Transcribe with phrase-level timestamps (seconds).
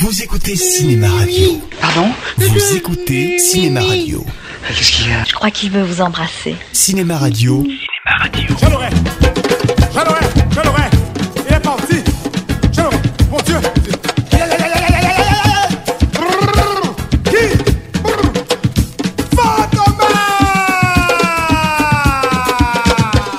[0.00, 1.60] Vous écoutez Cinéma Radio.
[1.80, 4.24] Pardon Vous écoutez Cinéma Radio.
[4.68, 5.24] Qu'est-ce qu'il y a?
[5.24, 6.54] Je crois qu'il veut vous embrasser.
[6.72, 7.66] Cinéma Radio.
[7.66, 8.88] Je l'aurai.
[9.92, 10.20] Je l'aurai.
[10.50, 10.82] Je l'aurai.
[11.48, 11.96] Il est parti.
[12.72, 12.96] Je l'aurai.
[13.30, 13.56] Mon Dieu.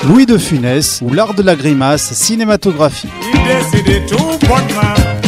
[0.07, 3.11] Louis de Funès ou l'art de la grimace cinématographique.
[3.33, 5.18] Il décide tout bonnement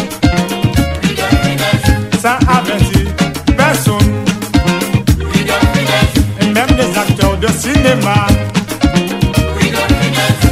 [7.81, 8.27] cinéma.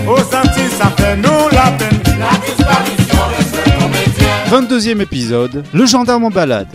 [0.07, 1.99] Au senti ça fait nous la peine.
[4.49, 6.67] 22e épisode, le gendarme en balade.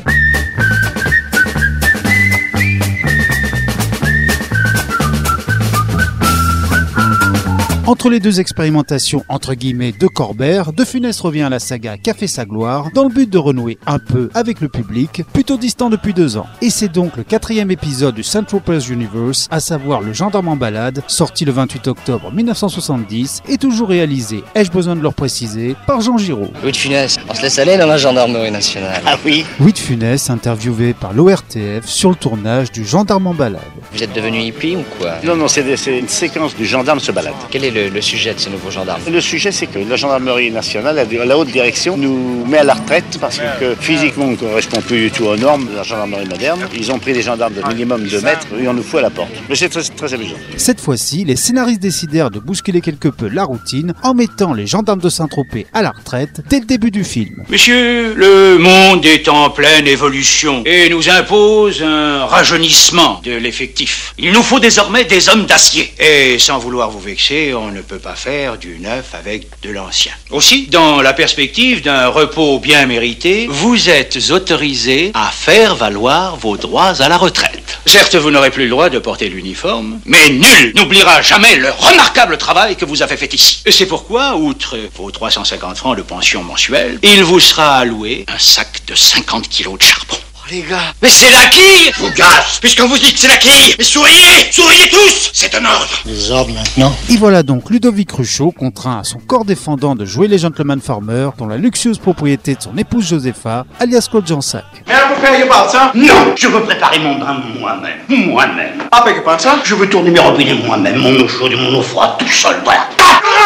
[7.87, 12.27] Entre les deux expérimentations entre guillemets de Corbert, De Funès revient à la saga fait
[12.27, 16.15] sa gloire dans le but de renouer un peu avec le public, plutôt distant depuis
[16.15, 16.47] deux ans.
[16.63, 20.57] Et c'est donc le quatrième épisode du Central Press Universe, à savoir Le gendarme en
[20.57, 26.01] balade, sorti le 28 octobre 1970 et toujours réalisé, ai-je besoin de le préciser, par
[26.01, 26.53] Jean Giraud.
[26.63, 29.03] Louis de Funès, on se laisse aller dans la gendarmerie nationale.
[29.05, 33.61] Ah oui Louis de Funès, interviewé par l'ORTF sur le tournage du Gendarme en balade.
[33.93, 35.17] Vous êtes devenu hippie ou quoi?
[35.23, 37.35] Non, non, c'est une séquence du gendarme se balade.
[37.51, 40.51] Quel est le, le sujet de ce nouveau gendarme Le sujet, c'est que la gendarmerie
[40.51, 44.37] nationale, la, la haute direction, nous met à la retraite parce que physiquement, on ne
[44.37, 46.61] correspond plus du tout aux normes de la gendarmerie moderne.
[46.77, 49.11] Ils ont pris des gendarmes de minimum 2 mètres et on nous fout à la
[49.11, 49.31] porte.
[49.49, 50.37] Mais c'est très, très amusant.
[50.57, 55.01] Cette fois-ci, les scénaristes décidèrent de bousculer quelque peu la routine en mettant les gendarmes
[55.01, 57.45] de Saint-Tropez à la retraite dès le début du film.
[57.49, 64.15] Monsieur, le monde est en pleine évolution et nous impose un rajeunissement de l'effectif.
[64.19, 65.93] Il nous faut désormais des hommes d'acier.
[65.99, 70.13] Et sans vouloir vous vexer, on ne peut pas faire du neuf avec de l'ancien.
[70.31, 76.57] Aussi, dans la perspective d'un repos bien mérité, vous êtes autorisé à faire valoir vos
[76.57, 77.79] droits à la retraite.
[77.87, 82.39] Certes, vous n'aurez plus le droit de porter l'uniforme, mais nul n'oubliera jamais le remarquable
[82.39, 83.63] travail que vous avez fait ici.
[83.67, 88.39] Et c'est pourquoi, outre vos 350 francs de pension mensuelle, il vous sera alloué un
[88.39, 90.24] sac de 50 kilos de charbon.
[90.51, 93.85] Les gars, Mais c'est la quille Fougasse Puisqu'on vous dit que c'est la quille Mais
[93.85, 94.13] souriez
[94.51, 96.95] Souriez tous C'est un ordre des ordres maintenant.
[97.09, 101.31] Et voilà donc Ludovic Cruchot contraint à son corps défendant de jouer les gentleman farmers
[101.39, 104.65] dans la luxueuse propriété de son épouse Josepha, alias Claude Jansac.
[104.87, 107.99] Mais vous payez pas ça Non Je veux préparer mon bain moi-même.
[108.09, 108.83] Moi-même.
[108.93, 111.75] Ah, payez pas ça Je veux tourner mes robinets moi-même, mon eau chaude et mon
[111.79, 112.87] eau froide, tout seul, voilà.
[112.99, 113.44] Arrêtez,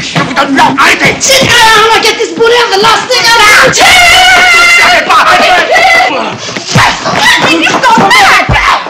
[0.00, 1.16] je vous donne là Arrêtez
[4.78, 5.24] Arrêtez pas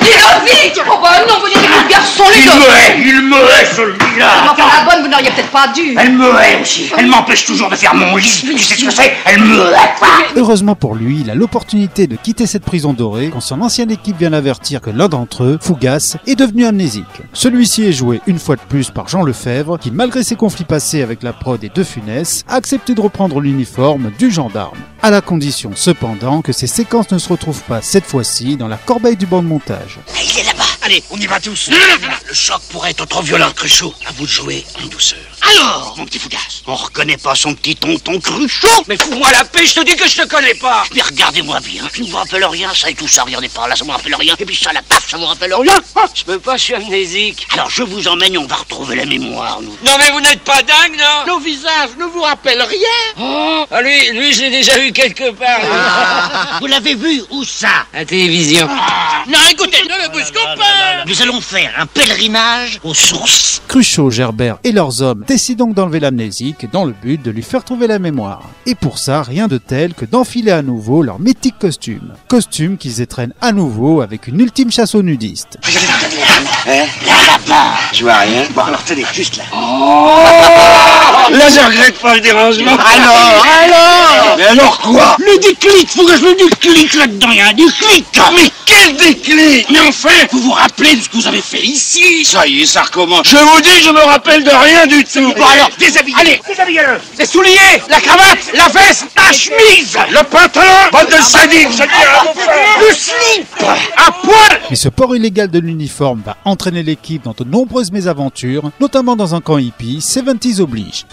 [0.01, 3.67] Ludovic Oh bah non, vous dites que garçon, Il Ludovic me hait Il me hait,
[3.75, 6.91] celui-là la bonne, vous n'auriez peut-être pas dû Elle me hait aussi.
[6.97, 8.43] Elle m'empêche toujours de faire mon lit.
[8.43, 9.13] Tu sais ce que c'est?
[9.25, 10.37] Elle me hait.
[10.37, 14.19] Heureusement pour lui, il a l'opportunité de quitter cette prison dorée quand son ancienne équipe
[14.19, 17.05] vient l'avertir que l'un d'entre eux, Fougas, est devenu amnésique.
[17.33, 21.03] Celui-ci est joué une fois de plus par Jean Lefebvre, qui malgré ses conflits passés
[21.03, 24.79] avec la prod et De Funès, a accepté de reprendre l'uniforme du gendarme.
[25.03, 28.77] À la condition cependant que ces séquences ne se retrouvent pas cette fois-ci dans la
[28.77, 29.99] corbeille du banc de montage.
[30.17, 30.54] Il est là-bas.
[30.85, 31.71] Allez, on y va tous.
[31.71, 33.95] Le choc pourrait être trop violent, Cruchot.
[34.07, 35.19] À vous de jouer en douceur.
[35.51, 39.67] Alors, mon petit Fougas, on reconnaît pas son petit tonton Cruchot Mais fous-moi la paix,
[39.67, 42.45] je te dis que je te connais pas Mais regardez-moi bien, je ne vous rappelle
[42.47, 44.35] rien, ça et tout ça, regardez par là, ça me rappelle rien.
[44.39, 45.81] Et puis ça, la paf, ça vous rappelle rien.
[45.97, 47.47] Ah, Je peux pas, je suis amnésique.
[47.53, 49.77] Alors je vous emmène, on va retrouver la mémoire, nous.
[49.85, 53.81] Non mais vous n'êtes pas dingue, non Nos visages ne vous rappellent rien Oh, ah,
[53.83, 56.59] lui, lui, je l'ai déjà vu quelque part.
[56.61, 57.87] Vous l'avez vu, où ça?
[57.93, 58.67] À la télévision.
[59.29, 60.74] Non, écoutez, ne me bouscule pas
[61.07, 63.61] Nous allons faire un pèlerinage aux sources.
[63.69, 67.63] Cruchot, Gerbert et leurs hommes décident donc d'enlever l'amnésique dans le but de lui faire
[67.63, 68.43] trouver la mémoire.
[68.65, 72.15] Et pour ça, rien de tel que d'enfiler à nouveau leur mythique costume.
[72.29, 75.59] Costume qu'ils étreignent à nouveau avec une ultime chasse aux nudistes.
[77.93, 78.45] Je vois rien.
[78.55, 79.45] Bon, alors tenez, juste là.
[79.53, 82.73] Là, je regrette pas le dérangement.
[82.73, 85.17] Alors, alors Mais alors quoi?
[85.19, 88.97] Le déclic, faut que je le déclic là-dedans, il y a un déclic Mais quel
[88.97, 92.67] déclic Mais enfin, vous vous rappelez ce que vous avez fait ici Ça y est,
[92.67, 93.29] ça recommence.
[93.29, 95.33] Je vous dis, je me rappelle de rien du tout.
[95.37, 100.71] Bon alors, déshabillez Allez, déshabillez-le Les souliers, la cravate, la veste, la chemise Le pantalon
[100.93, 102.89] Bande de sadiques, je dis.
[102.89, 103.47] Le slip
[103.97, 108.71] À poil Mais ce port illégal de l'uniforme va entraîner l'équipe dans de nombreuses mésaventures,
[108.81, 111.07] notamment dans un camp hippie, 70s oblige.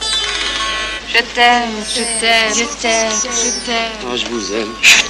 [1.14, 3.92] Je t'aime, je t'aime, je t'aime, je t'aime.
[4.06, 4.70] Oh, je vous aime.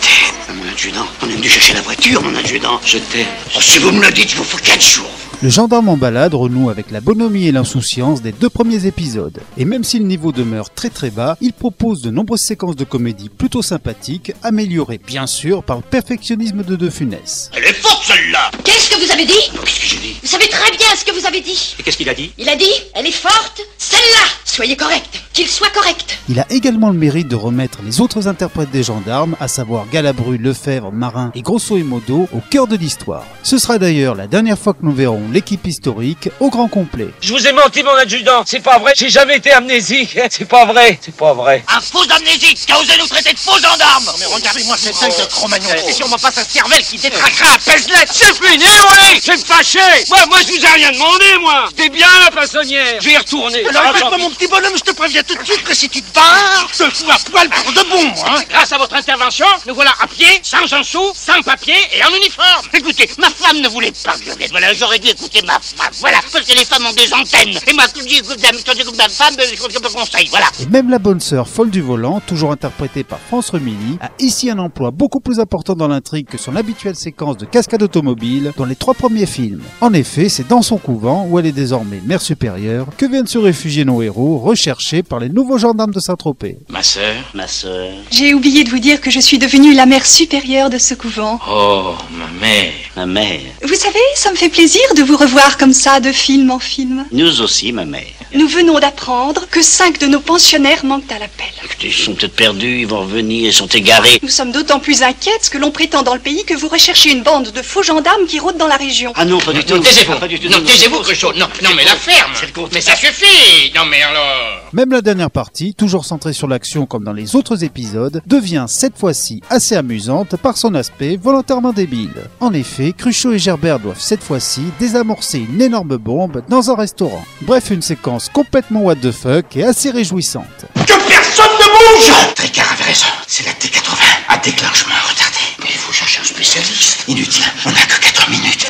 [0.54, 1.06] Mon adjudant.
[1.24, 2.80] On est venu chercher la voiture, mon adjudant.
[2.86, 3.26] Je t'aime.
[3.56, 5.10] Oh, si vous me le dites, il vous faut quatre jours.
[5.42, 9.40] Le gendarme en balade renoue avec la bonhomie et l'insouciance des deux premiers épisodes.
[9.58, 12.84] Et même si le niveau demeure très très bas, il propose de nombreuses séquences de
[12.84, 17.50] comédie plutôt sympathiques, améliorées bien sûr par le perfectionnisme de De Funès.
[17.56, 19.34] Elle est forte celle-là Qu'est-ce que vous avez dit
[19.66, 21.76] Qu'est-ce que j'ai dit Vous savez très bien ce que vous avez dit.
[21.80, 24.28] Et qu'est-ce qu'il a dit Il a dit, elle est forte, celle-là.
[24.46, 26.20] Soyez correct, qu'il soit correct.
[26.30, 30.38] Il a également le mérite de remettre les autres interprètes des gendarmes, à savoir Galabru,
[30.38, 33.26] Lefebvre, Marin et Grosso et Modo, au cœur de l'histoire.
[33.42, 37.10] Ce sera d'ailleurs la dernière fois que nous verrons l'équipe historique au grand complet.
[37.22, 38.44] Je vous ai menti, mon adjudant.
[38.46, 38.94] C'est pas vrai.
[38.96, 40.18] J'ai jamais été amnésique.
[40.30, 41.00] C'est pas vrai.
[41.02, 41.64] C'est pas vrai.
[41.76, 45.10] Un faux amnésique qui a osé nous traiter de faux gendarmes Mais regardez-moi cet œil
[45.10, 49.44] de Cro-Magnon C'est sûrement pas sa cervelle qui détraquera à Pelzelet C'est fini, oui C'est
[49.44, 49.80] fâché
[50.10, 53.18] Moi, moi, je vous ai rien demandé, moi C'était bien, la façonnière Je vais y
[53.18, 56.02] retourner Alors Ah, mon petit bonhomme, je te préviens tout de suite que si tu
[56.02, 59.46] te barres, je te fous à poil pour de bon, hein Grâce à votre intervention,
[59.68, 63.62] nous voilà à pied, sans un sou, sans papier et en uniforme Écoutez, ma femme
[63.62, 64.50] ne voulait pas que je vienne.
[64.52, 65.92] Voilà, j'aurais dû écouter ma femme.
[66.00, 67.58] Voilà, parce que les femmes ont des antennes.
[67.68, 70.28] Et moi, quand j'écoute ma femme, je me conseille.
[70.30, 70.48] Voilà.
[70.60, 74.50] Et même la bonne sœur folle du volant, toujours interprétée par France Remilly, a ici
[74.50, 78.66] un emploi beaucoup plus important dans l'intrigue que son habituelle séquence de cascade automobile dans
[78.66, 79.62] les trois premiers films.
[79.82, 83.38] En effet, c'est dans son couvent, où elle est désormais mère supérieure, que viennent se
[83.38, 86.60] réfugier nos héros, recherchés par les nouveaux gendarmes de Saint-Tropez.
[86.70, 87.92] Ma sœur Ma sœur.
[88.12, 91.38] J'ai oublié de vous dire que je suis devenue la mère supérieure de ce couvent.
[91.50, 92.72] Oh, ma mère.
[92.96, 93.42] Ma mère.
[93.62, 97.06] Vous savez, ça me fait plaisir de vous revoir comme ça, de film en film.
[97.12, 98.14] Nous aussi, ma mère.
[98.34, 101.52] Nous venons d'apprendre que cinq de nos pensionnaires manquent à l'appel.
[101.84, 104.20] Ils sont peut-être perdus, ils vont revenir, ils sont égarés.
[104.22, 107.24] Nous sommes d'autant plus inquiètes que l'on prétend dans le pays que vous recherchez une
[107.24, 109.14] bande de faux gendarmes qui rôdent dans la région.
[109.16, 109.76] Ah non, pas du tout.
[109.76, 110.20] Non, taisez-vous.
[110.20, 110.50] Pas du tout.
[110.50, 111.34] Non, taisez-vous, Cruchot.
[111.34, 112.32] Non, non, mais la ferme.
[112.36, 112.72] C'est le contraire.
[112.74, 113.72] Mais ça suffit.
[113.76, 114.62] Non, mais alors.
[114.74, 118.98] Même la dernière partie, toujours centrée sur l'action comme dans les autres épisodes, devient cette
[118.98, 122.10] fois-ci assez amusante par son aspect volontairement débile.
[122.40, 127.26] En effet, Cruchot et Gerbert doivent cette fois-ci désamorcer une énorme bombe dans un restaurant.
[127.42, 130.46] Bref, une séquence complètement what the fuck et assez réjouissante.
[130.76, 133.98] Que personne ne bouge Tricard avait raison, c'est la T80.
[134.30, 135.38] À déclenchement retardé.
[135.60, 137.04] Mais il faut chercher un spécialiste.
[137.08, 138.66] Inutile, on n'a que 4 minutes.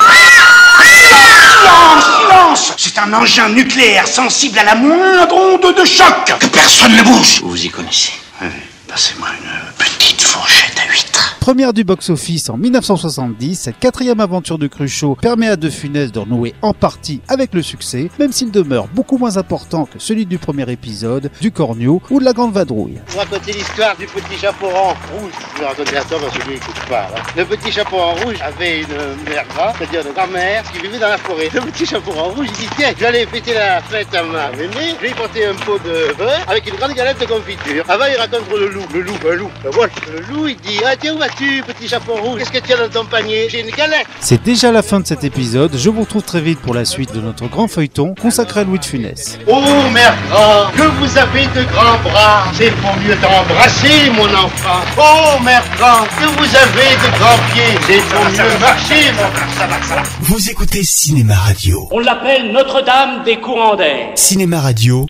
[0.82, 6.34] Silence, silence C'est un engin nucléaire sensible à la moindre onde de choc.
[6.40, 7.40] Que personne ne bouge.
[7.42, 8.48] Vous vous y connaissez Oui,
[8.92, 11.36] passez-moi une petite fourchette à huîtres.
[11.40, 16.18] Première du box-office en 1970, cette quatrième aventure de Cruchot permet à De Funès de
[16.20, 20.38] renouer en partie avec le succès, même s'il demeure beaucoup moins important que celui du
[20.38, 23.00] premier épisode, du Cornio ou de la Grande Vadrouille.
[23.08, 25.32] Je vous raconter l'histoire du petit chaperon rouge.
[25.56, 27.08] Je vais raconter à toi parce que lui, il écoute pas.
[27.16, 27.22] hein.
[27.36, 28.88] Le petit chaperon rouge avait une
[29.28, 29.44] mère
[29.78, 31.48] c'est-à-dire une grand-mère, qui vivait dans la forêt.
[31.52, 34.50] Le petit chaperon rouge, il dit Tiens, je vais aller fêter la fête à ma
[34.52, 34.94] mémé.
[34.96, 37.84] Je vais lui porter un pot de beurre avec une grande galette de confiture.
[37.88, 38.81] Avant, il raconte le loup.
[38.92, 39.50] Le loup, un loup.
[39.64, 39.70] Le.
[40.12, 42.40] Le loup, il dit Ah, tiens, où vas-tu, petit chaperon rouge?
[42.40, 43.48] Qu'est-ce que tu as dans ton panier?
[43.48, 44.06] J'ai une galette.
[44.20, 47.12] C'est déjà la fin de cet épisode, je vous retrouve très vite pour la suite
[47.14, 49.38] de notre grand feuilleton consacré à Louis de Funès.
[49.46, 49.62] Oh,
[49.92, 52.44] mère grand, que vous avez de grands bras.
[52.54, 54.80] C'est pour mieux t'embrasser, mon enfant.
[54.98, 57.78] Oh, mère grand, que vous avez de grands pieds.
[57.86, 59.58] C'est pour mieux marcher, mon enfant.
[59.58, 60.02] Ça va, ça va.
[60.20, 61.88] Vous écoutez Cinéma Radio.
[61.90, 64.08] On l'appelle Notre-Dame des courants d'air.
[64.16, 65.06] Cinéma Radio,